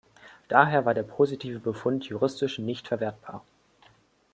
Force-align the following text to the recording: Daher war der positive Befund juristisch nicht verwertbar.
Daher 0.47 0.83
war 0.85 0.95
der 0.95 1.03
positive 1.03 1.59
Befund 1.59 2.07
juristisch 2.07 2.57
nicht 2.57 2.87
verwertbar. 2.87 3.45